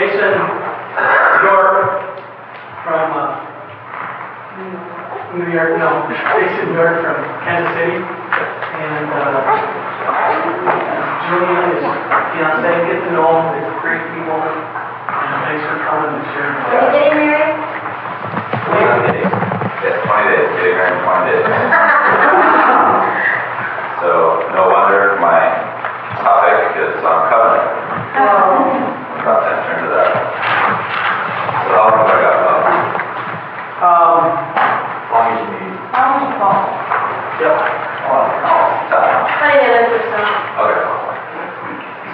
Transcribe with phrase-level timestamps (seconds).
[0.00, 2.00] Jason York
[2.88, 3.36] from uh,
[5.36, 8.00] New York, no, Jason York from Kansas City.
[8.00, 9.44] And uh,
[11.28, 14.40] Julianne is fiance, get to know them, they're great people.
[14.40, 16.56] And thanks for coming and sharing.
[16.64, 17.60] Are you getting married?
[18.72, 19.28] Twenty days.
[19.84, 21.44] Yes, twenty days, getting married in twenty days.
[24.00, 25.44] So, no wonder my
[26.24, 27.68] topic is on covenant.
[28.16, 28.96] Oh.
[29.20, 30.16] About to enter into that.
[31.68, 32.64] So how long have I got left?
[33.84, 34.20] Um,
[35.12, 35.76] Long as you need.
[35.92, 36.56] How long you call?
[37.44, 37.52] yep.
[38.88, 39.20] Time.
[39.36, 40.20] Twenty minutes or so.
[40.64, 40.84] Okay.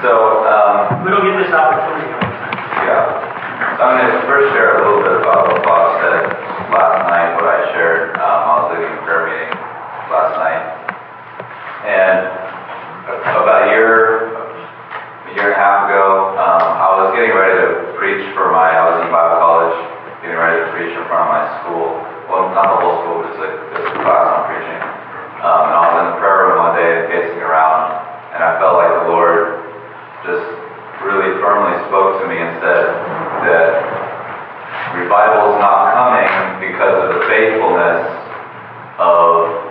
[0.02, 0.10] So,
[0.50, 2.58] um, We don't get this opportunity all the time.
[2.90, 3.78] Yeah.
[3.78, 6.26] So I'm going to first share a little bit about what Bob said
[6.74, 8.18] last night, what I shared.
[8.18, 9.54] Um, I was leading a prayer meeting
[10.10, 10.62] last night.
[11.86, 12.18] And
[13.06, 17.94] about a year, a year and a half ago, um, I was getting ready to
[17.98, 19.76] preach for my, I was in Bible college,
[20.22, 22.02] getting ready to preach in front of my school.
[22.30, 24.82] Well, not the whole school, just like this class I'm preaching.
[25.42, 28.02] Um, and I was in the prayer room one day and facing around,
[28.34, 29.62] and I felt like the Lord
[30.26, 30.46] just
[31.06, 32.86] really firmly spoke to me and said
[33.46, 33.70] that
[34.98, 36.30] revival is not coming
[36.66, 38.02] because of the faithfulness
[38.98, 39.66] of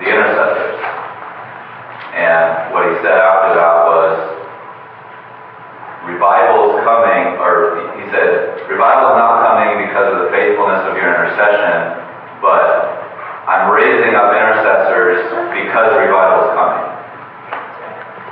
[0.00, 0.80] the intercessors.
[2.16, 4.16] And what he said after that was,
[6.08, 10.96] revival is coming, or he said, revival is not coming because of the faithfulness of
[10.96, 12.00] your intercession,
[12.40, 12.96] but
[13.44, 16.86] I'm raising up intercessors because revival is coming.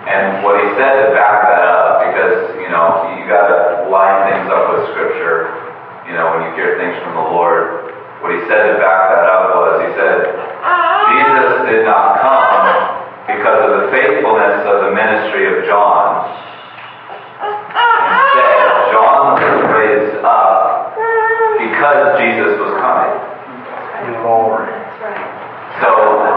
[0.09, 4.47] And what he said to back that up, because, you know, you gotta line things
[4.47, 5.51] up with scripture,
[6.07, 7.91] you know, when you hear things from the Lord.
[8.23, 10.19] What he said to back that up was, he said,
[11.11, 12.63] Jesus did not come
[13.27, 16.31] because of the faithfulness of the ministry of John.
[17.43, 20.95] Instead, John was raised up
[21.59, 23.15] because Jesus was coming.
[25.03, 25.27] That's.
[25.79, 25.91] So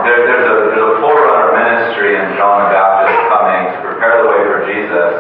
[0.06, 4.30] there, there's a there's a forerunner ministry in John the Baptist coming to prepare the
[4.30, 5.16] way for Jesus.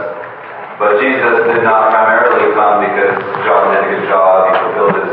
[0.75, 3.15] But Jesus did not primarily come because
[3.47, 4.51] John did a good job.
[4.51, 5.11] He fulfilled his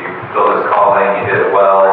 [0.00, 1.08] he fulfilled his calling.
[1.20, 1.84] He did it well.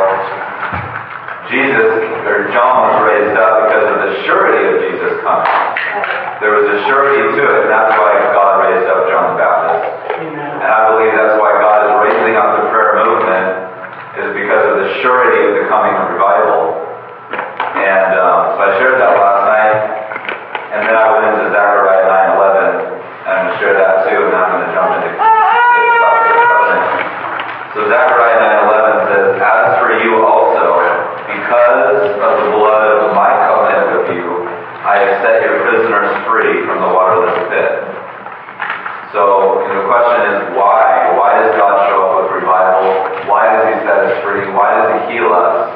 [1.51, 1.91] Jesus
[2.23, 5.51] or John was raised up because of the surety of Jesus coming.
[6.39, 9.83] There was a surety to it, and that's why God raised up John the Baptist.
[10.15, 13.47] And I believe that's why God is raising up the prayer movement,
[14.23, 16.79] is because of the surety of the coming of revival.
[17.75, 19.77] And um, so I shared that last night,
[20.75, 22.05] and then I went into Zechariah
[22.35, 25.07] 9:11, and I'm going to share that too, and then I'm going to jump into
[25.07, 26.83] the topic of covenant.
[27.73, 30.65] So Zechariah 9:11 says, "As for you also,
[31.25, 34.29] because of the blood of my covenant with you,
[34.85, 37.71] I have set your prisoners free from the waterless pit."
[39.09, 41.15] So you know, the question is why?
[41.17, 43.25] Why does God show up with revival?
[43.25, 44.53] Why does He set us free?
[44.53, 45.71] Why does He heal us?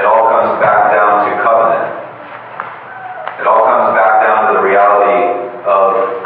[0.00, 2.04] It all comes back down to covenant.
[3.42, 5.20] It all comes back down to the reality
[5.68, 6.24] of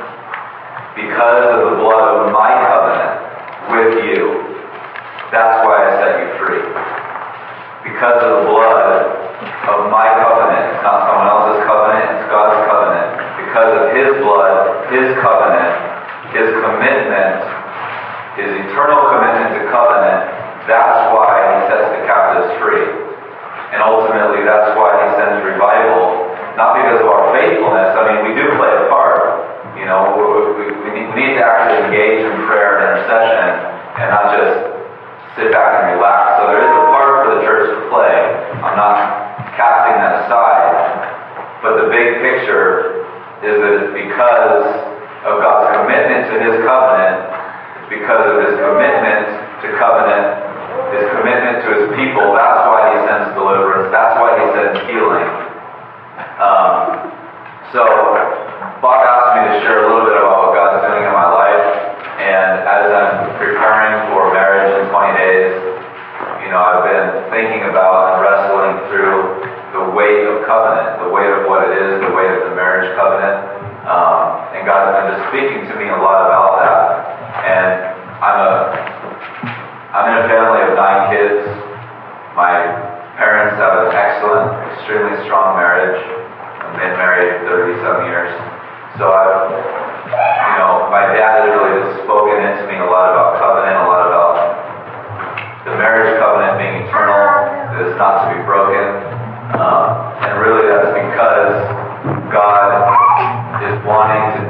[0.95, 3.17] because of the blood of my covenant
[3.71, 4.45] with you,
[5.31, 6.65] that's why I set you free.
[7.87, 9.09] Because of the blood
[9.73, 13.09] of my covenant, it's not someone else's covenant, it's God's covenant.
[13.47, 14.55] Because of His blood,
[14.91, 15.75] His covenant,
[16.39, 17.43] His commitment,
[18.39, 20.23] His eternal commitment to covenant,
[20.71, 22.87] that's why He sets the captives free.
[23.75, 27.91] And ultimately, that's why He sends revival, not because of our faithfulness.
[27.91, 29.43] I mean, we do play a part.
[29.75, 30.15] You know,
[30.55, 33.47] we, we, need, we need to actually engage in prayer and intercession
[33.99, 34.55] and not just
[35.35, 36.39] sit back and relax.
[36.39, 38.15] So there is a part for the church to play.
[38.63, 38.95] I'm not
[39.59, 40.79] casting that aside.
[41.63, 43.03] But the big picture
[43.43, 44.88] is that it's because
[45.27, 47.19] of God's commitment to His covenant,
[47.91, 49.25] because of His commitment
[49.65, 50.27] to covenant,
[50.95, 52.37] His commitment to His people.
[52.37, 53.91] That's why He sends deliverance.
[53.91, 55.29] That's why He sends healing.
[56.39, 56.79] Um,
[57.75, 57.83] so,
[58.79, 61.67] Bob asked me to share a little bit about what God's doing in my life,
[62.23, 65.53] and as I'm preparing for marriage in 20 days,
[66.43, 69.45] you know, I've been thinking about and wrestling through
[69.77, 72.89] the weight of covenant, the weight of what it is, the weight of the marriage
[72.97, 73.37] covenant,
[73.85, 74.38] um,
[74.69, 76.77] God's been just speaking to me a lot about that.
[77.41, 77.69] And
[78.21, 78.53] I'm a,
[79.97, 81.49] I'm in a family of nine kids.
[82.37, 82.53] My
[83.17, 85.97] parents have an excellent, extremely strong marriage.
[85.97, 88.29] I've been married 37 years.
[89.01, 93.41] So I've, you know, my dad has really just spoken into me a lot about
[93.41, 94.37] covenant, a lot about
[95.65, 97.57] the marriage covenant being eternal,
[97.89, 98.28] it's not to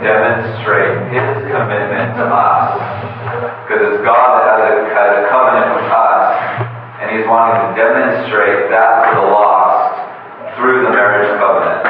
[0.08, 2.80] demonstrate His commitment to us
[3.68, 6.24] Because it's God that has a, has a covenant with us,
[7.04, 11.84] and He's wanting to demonstrate that to the lost through the marriage covenant.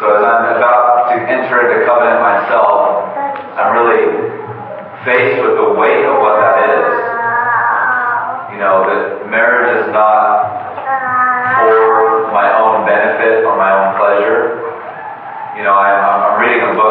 [0.00, 3.12] So as I'm about to enter into covenant myself,
[3.60, 4.04] I'm really
[5.04, 6.15] faced with the weight of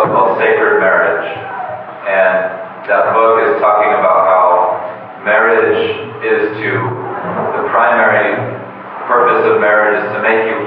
[0.05, 1.25] book called Sacred Marriage,
[2.05, 4.45] and that book is talking about how
[5.25, 5.81] marriage
[6.21, 6.69] is to,
[7.57, 8.37] the primary
[9.09, 10.64] purpose of marriage is to make you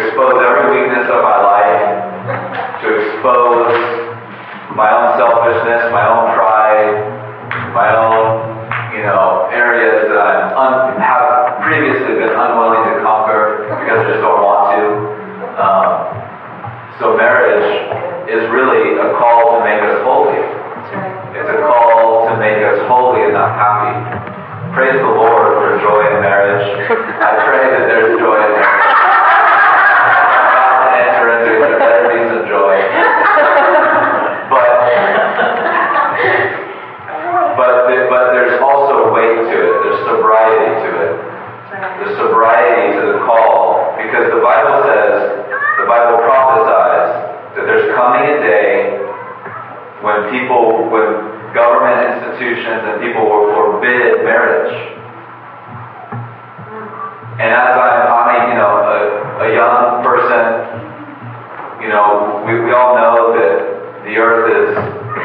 [0.00, 1.82] expose every weakness of my life,
[2.82, 3.70] to expose
[4.74, 6.94] my own selfishness, my own pride,
[7.70, 8.58] my own,
[8.96, 14.22] you know, areas that I'm un, have previously been unwilling to conquer because I just
[14.22, 14.82] don't want to.
[15.54, 15.90] Um,
[16.98, 17.66] so marriage
[18.30, 20.42] is really a call to make us holy.
[21.34, 23.94] It's a call to make us holy and not happy.
[24.74, 26.66] Praise the Lord for joy in marriage.
[26.90, 28.53] I pray that there's joy
[50.34, 51.14] people, with
[51.54, 54.74] government institutions and people will forbid marriage.
[57.38, 58.98] And as I'm, a, you know, a,
[59.42, 60.42] a young person,
[61.82, 64.70] you know, we, we all know that the earth is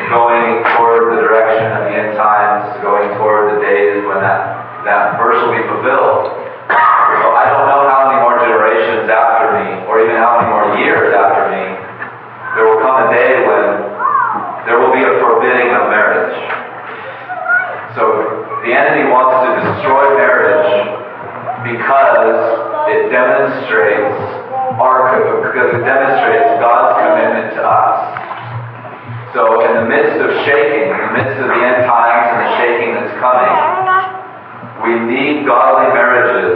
[0.09, 5.21] going toward the direction of the end times, going toward the days when that, that
[5.21, 6.33] verse will be fulfilled.
[6.69, 10.58] So I don't know how many more generations after me, or even how many more
[22.89, 24.17] it demonstrates
[24.81, 25.13] our
[25.45, 27.99] because it demonstrates God's commitment to us.
[29.37, 32.51] So in the midst of shaking, in the midst of the end times and the
[32.57, 33.53] shaking that's coming,
[34.81, 36.48] we need godly marriages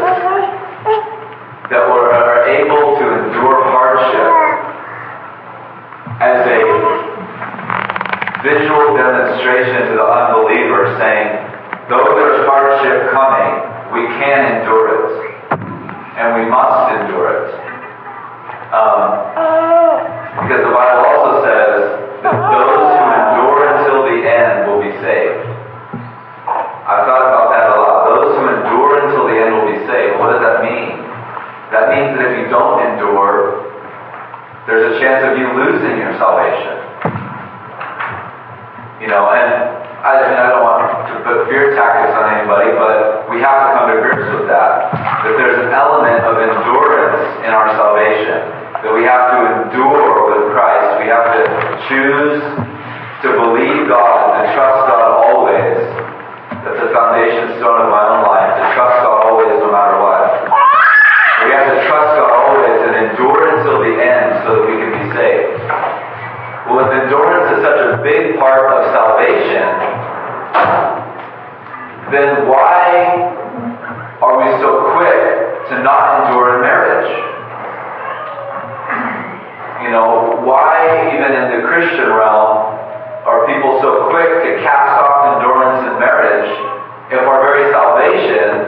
[47.54, 48.42] in our salvation.
[48.82, 50.98] That we have to endure with Christ.
[50.98, 51.44] We have to
[51.86, 52.42] choose
[53.22, 55.78] to believe God, to trust God always.
[56.66, 60.50] That's the foundation stone of my own life, to trust God always no matter what.
[61.46, 64.92] We have to trust God always and endure until the end so that we can
[64.98, 65.54] be saved.
[66.66, 69.70] Well, if endurance is such a big part of salvation,
[72.10, 73.30] then why
[74.26, 76.23] are we so quick to not
[81.74, 82.70] Christian realm
[83.26, 86.46] are people so quick to cast off endurance in marriage
[87.10, 88.62] if our very salvation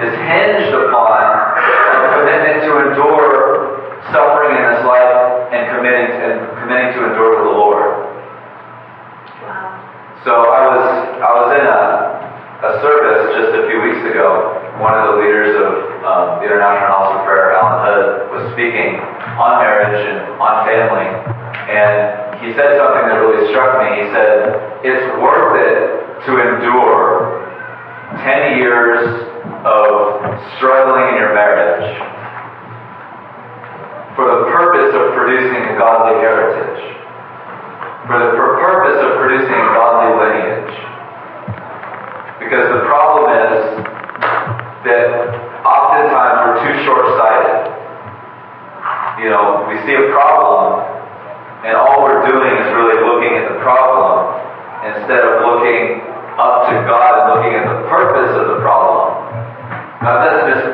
[0.00, 6.96] is hinged upon a commitment to endure suffering in this life and committing and committing
[6.96, 7.84] to endure for the Lord.
[9.44, 10.24] Wow.
[10.24, 10.84] So I was
[11.20, 11.82] I was in a,
[12.64, 14.56] a service just a few weeks ago.
[14.80, 18.96] One of the leaders of um, the International House of Prayer, Allen Hood, was speaking
[19.36, 21.12] on marriage and on family,
[21.68, 24.04] and he said something that really struck me.
[24.04, 27.44] He said, "It's worth it to endure
[28.24, 29.26] ten years
[29.64, 30.22] of
[30.56, 31.88] struggling in your marriage
[34.14, 36.98] for the purpose of producing a godly heritage."
[38.08, 40.76] for the purpose of producing a godly lineage.
[42.40, 43.84] Because the problem is
[44.88, 45.28] that
[45.60, 47.68] oftentimes we're too short-sighted.
[49.20, 50.87] You know, we see a problem
[51.66, 54.30] And all we're doing is really looking at the problem
[54.86, 56.06] instead of looking
[56.38, 59.26] up to God and looking at the purpose of the problem.
[59.98, 60.66] God doesn't just,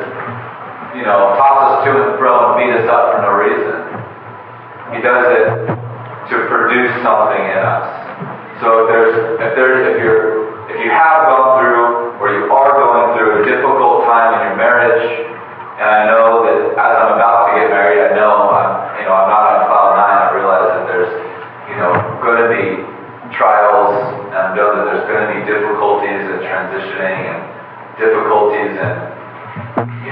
[0.93, 3.77] you know, toss us to and fro and beat us up for no reason.
[4.93, 5.45] He does it
[6.29, 7.89] to produce something in us.
[8.61, 12.71] So if there's, if there, if you're, if you have gone through or you are
[12.77, 15.01] going through a difficult time in your marriage,
[15.81, 16.24] and I know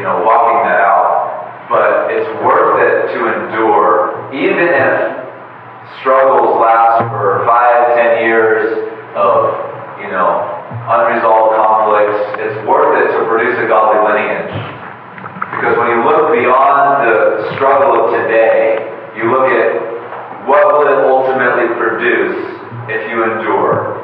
[0.04, 1.72] you know, walking that out.
[1.72, 5.24] But it's worth it to endure, even if
[6.04, 8.68] struggles last for five, ten years
[9.16, 9.56] of,
[10.04, 10.44] you know,
[10.92, 12.20] unresolved conflicts.
[12.36, 14.52] It's worth it to produce a godly lineage.
[15.56, 18.84] Because when you look beyond the struggle of today,
[19.16, 19.72] you look at
[20.52, 22.60] what will it ultimately produce
[22.92, 24.04] if you endure.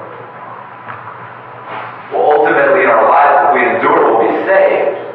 [2.15, 5.09] Well, ultimately in our lives, if we endure, we'll be saved.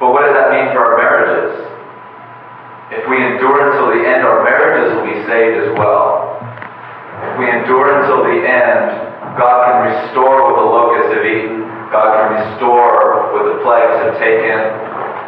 [0.00, 1.60] But what does that mean for our marriages?
[2.88, 6.40] If we endure until the end, our marriages will be saved as well.
[7.20, 11.68] If we endure until the end, God can restore what the locusts have eaten.
[11.92, 14.56] God can restore what the plagues have taken.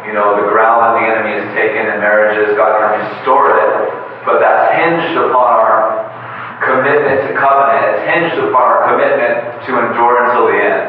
[0.09, 3.71] You know, the ground that the enemy has taken in marriages, God can restore it.
[4.25, 6.01] But that's hinged upon our
[6.65, 7.93] commitment to covenant.
[7.93, 10.87] It's hinged upon our commitment to endure until the end.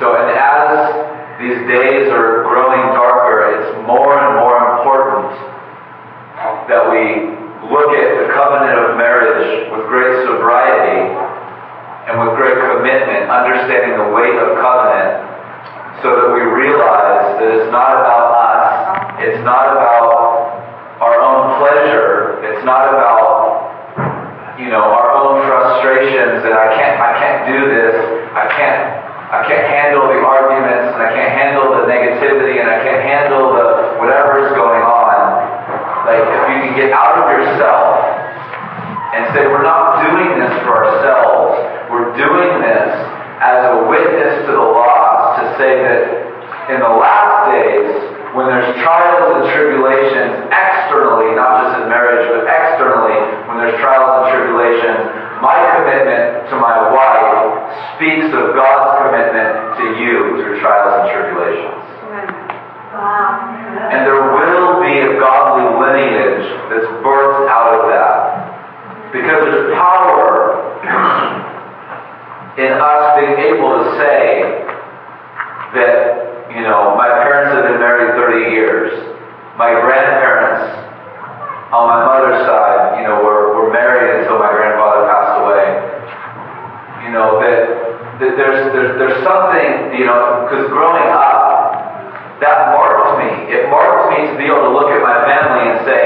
[0.00, 5.32] So, and as these days are growing darker, it's more and more important
[6.68, 7.32] that we
[7.64, 11.16] look at the covenant of marriage with great sobriety
[12.12, 15.24] and with great commitment, understanding the weight of covenant,
[16.04, 18.66] so that we realize that it's not about us,
[19.22, 26.50] it's not about our own pleasure, it's not about you know our own frustrations and
[26.50, 27.94] I can't I can't do this,
[28.34, 28.82] I can't
[29.30, 33.54] I can't handle the arguments and I can't handle the negativity and I can't handle
[33.54, 35.14] the whatever's going on.
[36.10, 38.02] Like if you can get out of yourself
[39.14, 41.54] and say we're not doing this for ourselves,
[41.86, 42.90] we're doing this
[43.38, 46.30] as a witness to the lost to say that
[46.70, 52.46] in the last days when there's trials and tribulations externally, not just in marriage, but
[52.46, 53.18] externally,
[53.50, 55.02] when there's trials and tribulations,
[55.42, 61.82] my commitment to my wife speaks of God's commitment to you through trials and tribulations.
[62.06, 63.90] Wow.
[63.90, 69.10] And there will be a godly lineage that's birthed out of that.
[69.30, 70.58] Because there's power
[72.58, 74.66] in us being able to say
[75.78, 78.90] that, you know, my parents have been married 30 years.
[79.54, 80.66] My grandparents
[81.70, 85.78] on my mother's side, you know, were, were married until my grandfather passed away.
[87.06, 91.78] You know, that, that there's, there's, there's something, you know, because growing up,
[92.42, 93.54] that marked me.
[93.54, 96.04] It marked me to be able to look at my family and say,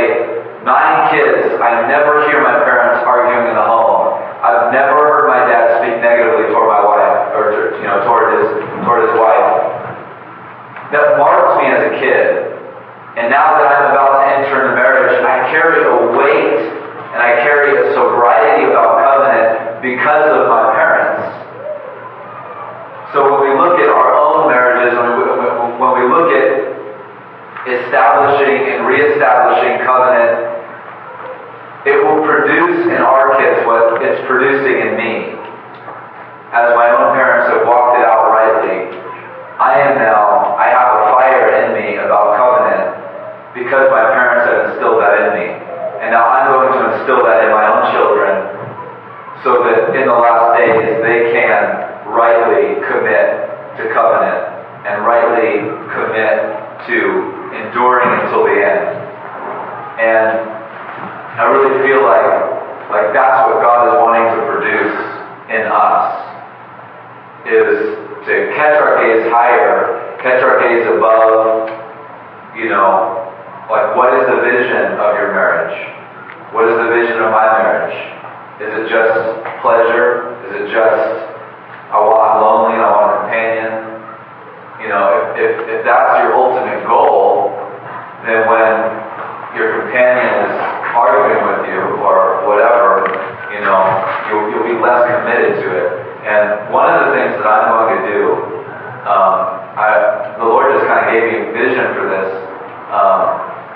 [0.60, 2.83] nine kids, I never hear my parents
[3.14, 4.18] arguing in the home.
[4.42, 8.47] I've never heard my dad speak negatively toward my wife, or you know, toward his
[8.83, 9.50] toward his wife.
[10.90, 12.54] That marked me as a kid.
[13.14, 16.66] And now that I'm about to enter into marriage, I carry a weight
[17.14, 21.23] and I carry a sobriety about covenant because of my parents.
[23.14, 25.25] So when we look at our own marriages, when we,
[25.78, 26.75] when we look at
[27.71, 30.43] establishing and reestablishing covenant,
[31.84, 35.36] it will produce in our kids what it's producing in me.
[36.54, 38.88] As my own parents have walked it out rightly,
[39.60, 43.04] I am now, I have a fire in me about covenant
[43.52, 45.46] because my parents have instilled that in me.
[46.00, 48.32] And now I'm going to instill that in my own children
[49.44, 53.44] so that in the last days they can rightly commit
[53.76, 54.42] to covenant
[54.88, 56.48] and rightly commit
[56.88, 56.98] to
[57.60, 58.88] enduring until the end.
[60.00, 60.54] And
[61.34, 62.30] I really feel like
[62.94, 64.94] like that's what God is wanting to produce
[65.50, 66.14] in us
[67.54, 67.80] is
[68.26, 71.70] to catch our gaze higher, catch our gaze above,
[72.56, 73.25] you know,
[73.70, 75.76] like what is the vision of your marriage?
[76.52, 77.96] What is the vision of my marriage?
[78.62, 79.14] Is it just
[79.62, 80.38] pleasure?
[80.46, 81.34] Is it just
[81.90, 83.73] I want I'm lonely and I want a companion?
[84.82, 87.54] You know, if, if, if that's your ultimate goal,
[88.26, 88.75] then when
[89.54, 90.54] your companion is
[90.94, 93.06] arguing with you or whatever,
[93.54, 93.80] you know,
[94.26, 95.93] you'll, you'll be less committed to it.
[96.24, 98.20] And one of the things that I'm going to do,
[99.04, 99.36] um,
[99.76, 102.32] I, the Lord just kind of gave me a vision for this,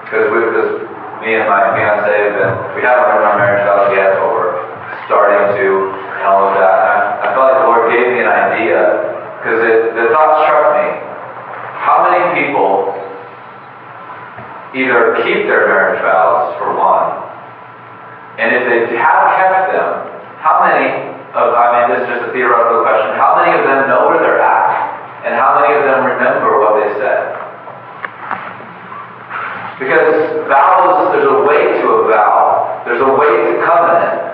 [0.08, 0.80] because we, because
[1.20, 4.56] me and my fiance have been, we haven't written our marriage vows yet, but we're
[5.04, 6.72] starting to, and all of that.
[6.72, 8.80] And I, I felt like the Lord gave me an idea,
[9.44, 9.60] because
[9.92, 10.88] the thought struck me.
[11.84, 12.96] How many people
[14.72, 17.12] either keep their marriage vows, for one,
[18.40, 22.32] and if they have kept them, how many of, I mean, this is just a
[22.32, 24.96] theoretical question, how many of them know where they're at?
[25.26, 27.22] And how many of them remember what they said?
[29.78, 34.26] Because vows, there's a way to a vow, there's a way to covenant.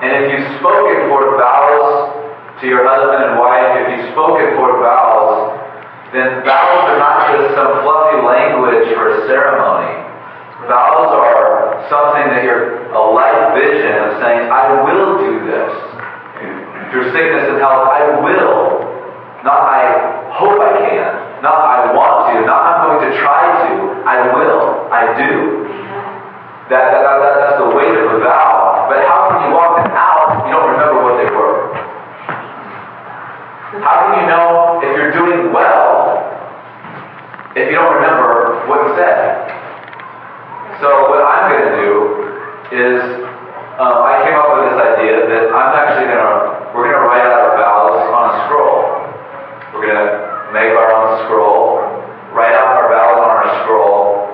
[0.00, 2.16] And if you've spoken for vows
[2.60, 5.60] to your husband and wife, if you've spoken for vows,
[6.16, 9.92] then vows are not just some fluffy language for a ceremony.
[10.64, 15.72] Vows are something that you're a life vision of saying, I will do this.
[16.88, 18.73] Through sickness and health, I will.
[19.44, 21.44] Not I hope I can.
[21.44, 22.48] Not I want to.
[22.48, 23.72] Not I'm going to try to.
[24.08, 24.88] I will.
[24.88, 25.68] I do.
[26.72, 28.88] That, that, that, that's the weight of a vow.
[28.88, 31.76] But how can you walk them out if you don't remember what they were?
[33.84, 36.24] How can you know if you're doing well
[37.52, 39.44] if you don't remember what you said?
[40.82, 41.92] So what I'm going to do
[42.74, 42.98] is
[43.78, 46.34] um, I came up with this idea that I'm actually going to
[46.74, 48.78] we're going to write out our vows on a scroll.
[49.70, 50.10] We're going to
[50.50, 51.78] make our own scroll,
[52.34, 54.26] write out our vows on our scroll,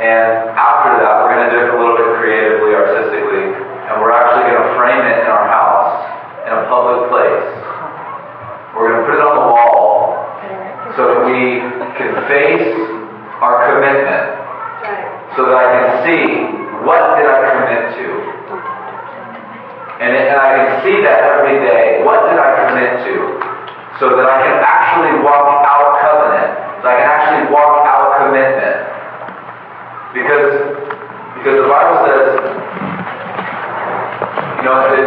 [0.00, 4.16] and after that we're going to do it a little bit creatively, artistically, and we're
[4.16, 6.00] actually going to frame it in our house
[6.48, 7.46] in a public place.
[8.72, 10.24] We're going to put it on the wall
[10.96, 11.60] so that we
[12.00, 12.72] can face
[13.44, 14.36] our commitment
[15.36, 16.24] so that I can see
[16.88, 18.08] what did I commit to.
[20.00, 22.06] And, it, and I can see that every day.
[22.06, 23.14] What did I commit to?
[23.98, 26.54] So that I can actually walk out covenant.
[26.78, 28.78] So I can actually walk out commitment.
[30.14, 30.48] Because,
[31.42, 32.26] because the Bible says,
[34.56, 35.06] you know, it,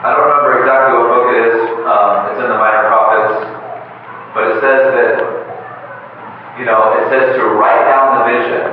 [0.00, 1.56] I don't remember exactly what book it is.
[1.84, 3.36] Um, it's in the Minor Prophets.
[4.32, 5.14] But it says that,
[6.56, 8.64] you know, it says to write down the vision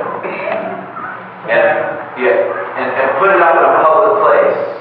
[1.48, 1.66] and
[2.20, 2.36] yeah,
[2.76, 4.78] and, and put it up in a public place.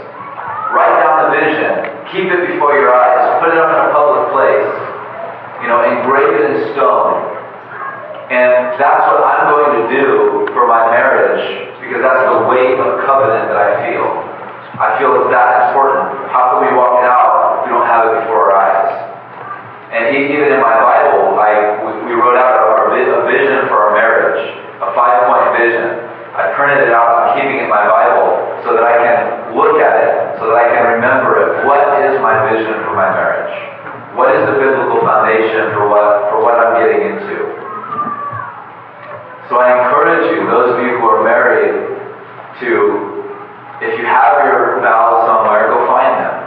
[0.76, 1.72] Write down the vision.
[2.12, 3.40] Keep it before your eyes.
[3.40, 4.68] Put it up in a public place.
[5.64, 7.24] You know, engrave it in stone.
[8.28, 10.08] And that's what I'm going to do
[10.52, 14.06] for my marriage because that's the weight of covenant that I feel.
[14.78, 16.28] I feel it's that important.
[16.30, 18.92] How can we walk it out if we don't have it before our eyes?
[19.96, 23.72] And e- even in my Bible, I we, we wrote out our, vi- a vision
[23.72, 24.44] for our marriage,
[24.84, 26.08] a five-point vision.
[26.38, 27.10] I printed it out.
[27.18, 29.18] I'm keeping it in my Bible so that I can
[29.58, 31.66] look at it, so that I can remember it.
[31.66, 33.56] What is my vision for my marriage?
[34.14, 37.42] What is the biblical foundation for what for what I'm getting into?
[39.50, 41.74] So I encourage you, those of you who are married,
[42.62, 42.70] to
[43.82, 46.38] if you have your vows somewhere, go find them.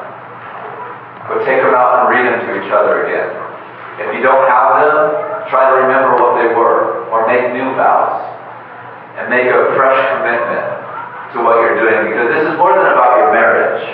[1.30, 3.30] Go take them out and read them to each other again.
[4.06, 4.98] If you don't have them,
[5.50, 8.38] try to remember what they were, or make new vows
[9.18, 10.64] and make a fresh commitment
[11.36, 13.84] to what you're doing because this is more than about your marriage.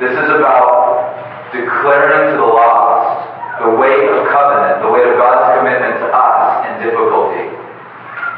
[0.00, 3.28] This is about declaring to the lost
[3.62, 7.46] the weight of covenant, the weight of God's commitment to us in difficulty.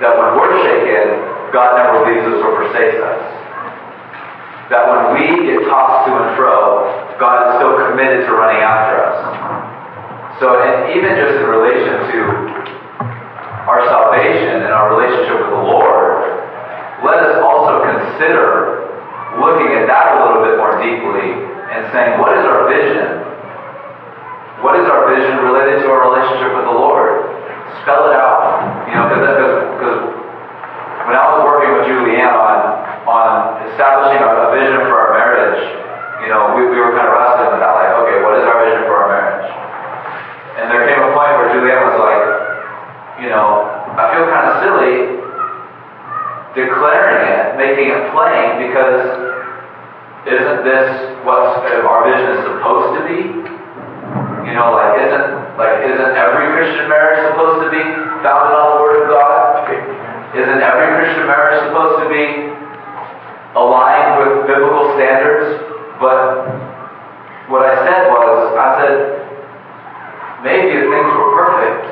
[0.03, 1.23] That when we're shaken,
[1.55, 3.23] God never leaves us or forsakes us.
[4.75, 9.01] That when we get tossed to and fro, God is still committed to running after
[9.01, 9.19] us.
[10.43, 12.21] So, and even just in relation to
[13.65, 16.21] our salvation and our relationship with the Lord,
[17.01, 17.81] let us also
[18.25, 18.89] consider
[19.37, 21.37] looking at that a little bit more deeply
[21.69, 23.21] and saying, what is our vision?
[24.65, 27.21] What is our vision related to our relationship with the Lord?
[27.85, 28.89] Spell it out.
[28.89, 30.01] You know, because
[31.05, 32.59] when I was working with Julianne on,
[33.05, 33.29] on
[33.75, 35.61] establishing a, a vision for our marriage,
[36.25, 38.57] you know, we, we were kind of wrestling with that, like, okay, what is our
[38.65, 39.49] vision for our marriage?
[40.57, 42.25] And there came a point where Julianne was like,
[43.21, 43.69] you know,
[44.01, 45.24] I feel kind of silly
[46.55, 49.35] declaring it, making it plain, because
[50.25, 50.89] isn't this
[51.27, 53.21] what our vision is supposed to be?
[54.49, 57.83] You know, like isn't like isn't every Christian marriage supposed to be
[58.23, 59.69] founded on the Word of God?
[60.35, 62.25] Isn't every Christian marriage supposed to be
[63.59, 65.59] aligned with biblical standards?
[65.99, 66.51] But
[67.51, 68.97] what I said was, I said,
[70.43, 71.83] maybe if things were perfect,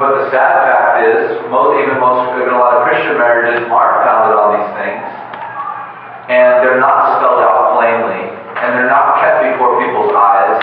[0.00, 4.04] but the sad fact is, most, even most, even a lot of Christian marriages are
[4.04, 5.04] founded on these things,
[6.28, 10.60] and they're not spelled out plainly, and they're not kept before people's eyes.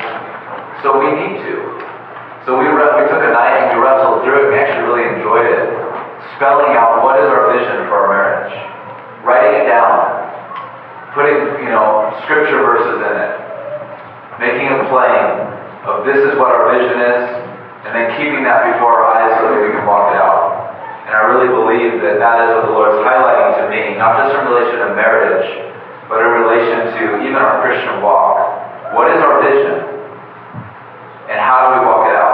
[0.85, 1.55] So we need to.
[2.45, 4.53] So we re- we took a night and we wrestled through it.
[4.53, 5.67] We actually really enjoyed it,
[6.37, 8.53] spelling out what is our vision for our marriage,
[9.25, 10.23] writing it down,
[11.11, 13.33] putting you know scripture verses in it,
[14.39, 17.23] making it plain of this is what our vision is,
[17.87, 19.16] and then keeping that before our eyes
[19.57, 20.69] that we can walk it out.
[21.09, 24.21] And I really believe that that is what the Lord is highlighting to me, not
[24.21, 25.49] just in relation to marriage,
[26.05, 28.37] but in relation to even our Christian walk.
[28.93, 29.87] What is our vision?
[31.31, 32.26] And how do we walk it out?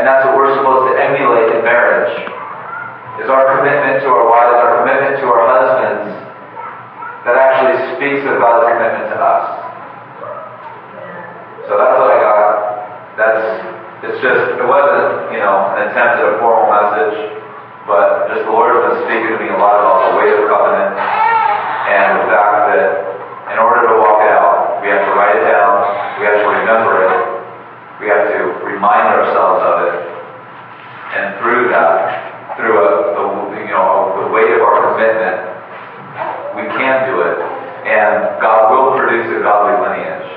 [0.00, 2.08] And that's what we're supposed to emulate in marriage.
[3.20, 6.08] Is our commitment to our wives, our commitment to our husbands,
[7.28, 9.44] that actually speaks of God's commitment to us.
[11.68, 12.44] So that's what I got.
[13.20, 13.44] That's
[14.08, 17.36] it's just it wasn't, you know, an attempt at a formal message,
[17.84, 20.48] but just the Lord has been speaking to me a lot about the weight of
[20.48, 22.88] covenant and the fact that
[23.52, 25.84] in order to walk it out, we have to write it down,
[26.16, 27.40] we have to remember it,
[28.00, 29.59] we have to remind ourselves
[31.10, 33.24] and through that, through a, a
[33.58, 35.42] you know the weight of our commitment,
[36.54, 37.38] we can do it,
[37.86, 40.30] and God will produce a godly lineage,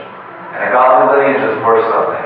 [0.58, 2.23] and a godly lineage is worth something.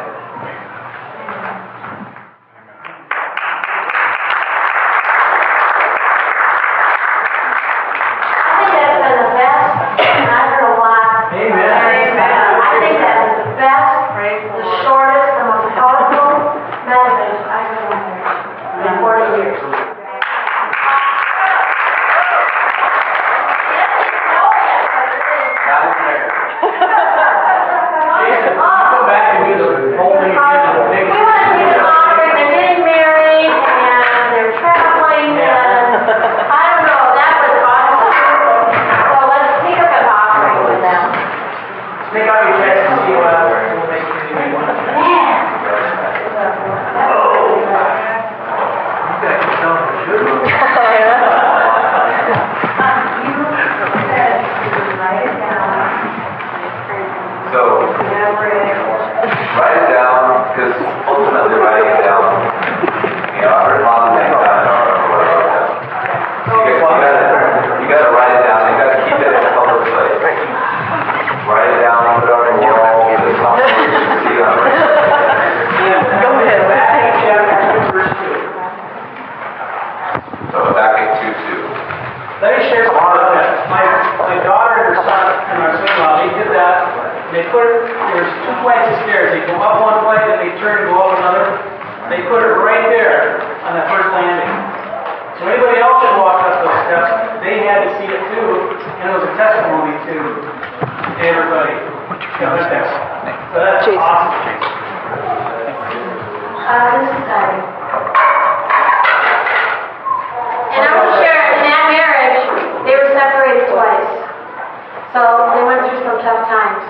[115.18, 116.86] So they went through some tough times.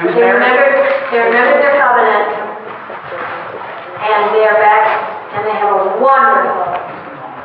[0.00, 0.80] Who's They remembered,
[1.12, 2.24] they remembered their covenant,
[4.00, 4.88] and they are back,
[5.36, 6.72] and they have a wonderful,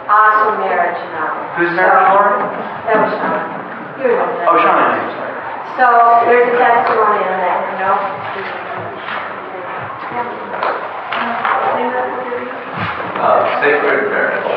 [0.08, 1.36] awesome marriage now.
[1.60, 2.48] Who's married, So- Laura?
[2.88, 3.43] That was Sean.
[4.00, 4.48] You remember that.
[4.48, 5.04] Oh, Shauna.
[5.76, 5.86] So
[6.32, 7.96] there's a testimony on that, you know?
[13.19, 14.48] Uh, sacred marriage.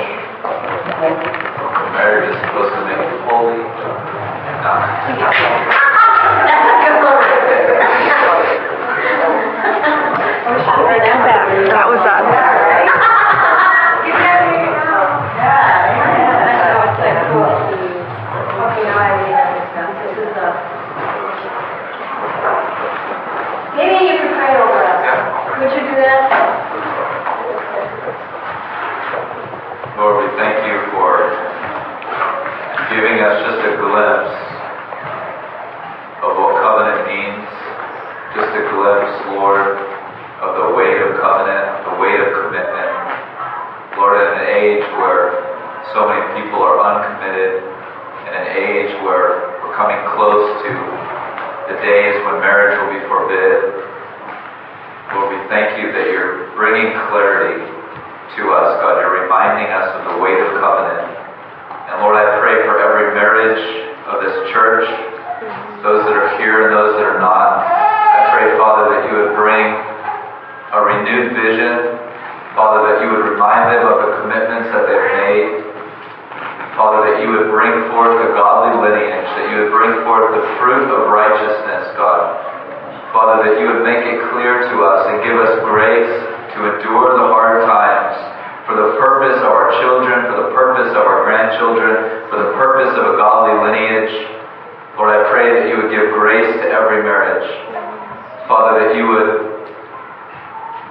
[1.98, 3.62] Marriage is supposed to make you holy,
[11.68, 12.55] That was us.
[72.96, 75.68] That you would remind them of the commitments that they've made.
[76.80, 80.44] Father, that you would bring forth a godly lineage, that you would bring forth the
[80.56, 82.40] fruit of righteousness, God.
[83.12, 86.08] Father, that you would make it clear to us and give us grace
[86.56, 88.16] to endure the hard times
[88.64, 92.96] for the purpose of our children, for the purpose of our grandchildren, for the purpose
[92.96, 94.12] of a godly lineage.
[94.96, 97.44] Lord, I pray that you would give grace to every marriage.
[98.48, 99.32] Father, that you would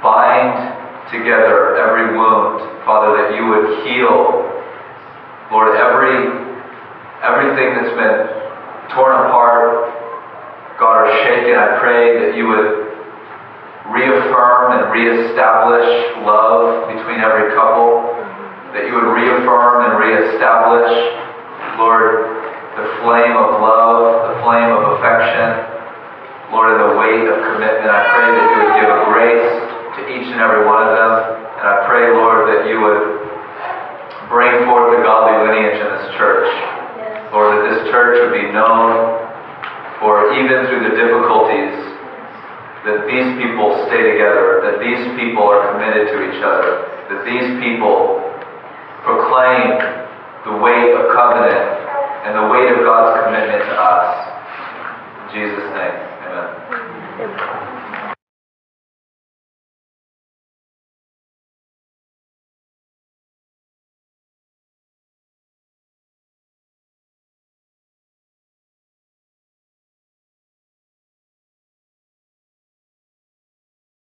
[0.05, 0.74] bind
[1.11, 2.61] together every wound.
[2.85, 4.45] Father, that you would heal,
[5.51, 6.45] Lord, every
[7.25, 8.17] everything that's been
[8.93, 9.89] torn apart,
[10.77, 12.85] God, or shaken, I pray that you would
[13.89, 15.89] reaffirm and reestablish
[16.21, 18.13] love between every couple,
[18.73, 20.93] that you would reaffirm and reestablish,
[21.77, 22.45] Lord,
[22.77, 27.89] the flame of love, the flame of affection, Lord, and the weight of commitment.
[27.89, 29.49] I pray that you would give a grace
[29.97, 31.13] to each and every one of them,
[31.57, 33.25] and I pray, Lord, that you would
[34.35, 36.51] bring forth the godly lineage in this church.
[37.31, 39.23] Lord, that this church would be known
[40.03, 41.71] for even through the difficulties,
[42.83, 46.83] that these people stay together, that these people are committed to each other,
[47.15, 48.19] that these people
[49.07, 49.79] proclaim
[50.43, 51.71] the weight of covenant
[52.27, 54.19] and the weight of God's commitment to us.
[55.15, 55.95] In Jesus' name,
[56.27, 57.54] amen.